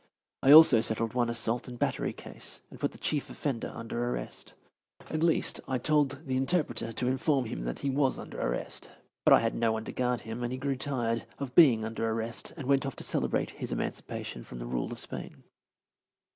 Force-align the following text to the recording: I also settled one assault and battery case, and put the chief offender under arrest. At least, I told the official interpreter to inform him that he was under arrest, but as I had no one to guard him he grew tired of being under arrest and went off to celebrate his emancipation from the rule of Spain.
I 0.41 0.51
also 0.51 0.81
settled 0.81 1.13
one 1.13 1.29
assault 1.29 1.67
and 1.67 1.77
battery 1.77 2.11
case, 2.11 2.61
and 2.71 2.79
put 2.79 2.91
the 2.91 2.97
chief 2.97 3.29
offender 3.29 3.71
under 3.71 4.03
arrest. 4.09 4.55
At 5.11 5.21
least, 5.21 5.59
I 5.67 5.77
told 5.77 6.09
the 6.09 6.15
official 6.23 6.37
interpreter 6.37 6.91
to 6.91 7.07
inform 7.07 7.45
him 7.45 7.65
that 7.65 7.81
he 7.85 7.91
was 7.91 8.17
under 8.17 8.41
arrest, 8.41 8.89
but 9.23 9.31
as 9.33 9.37
I 9.37 9.41
had 9.41 9.53
no 9.53 9.71
one 9.73 9.85
to 9.85 9.91
guard 9.91 10.21
him 10.21 10.41
he 10.49 10.57
grew 10.57 10.75
tired 10.75 11.27
of 11.37 11.53
being 11.53 11.85
under 11.85 12.09
arrest 12.09 12.51
and 12.57 12.65
went 12.65 12.83
off 12.87 12.95
to 12.95 13.03
celebrate 13.03 13.51
his 13.51 13.71
emancipation 13.71 14.43
from 14.43 14.57
the 14.57 14.65
rule 14.65 14.91
of 14.91 14.97
Spain. 14.97 15.43